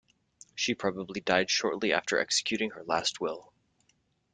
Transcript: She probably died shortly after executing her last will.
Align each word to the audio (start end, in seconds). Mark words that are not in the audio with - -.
She 0.55 0.73
probably 0.73 1.21
died 1.21 1.51
shortly 1.51 1.93
after 1.93 2.17
executing 2.17 2.71
her 2.71 2.83
last 2.83 3.21
will. 3.21 3.53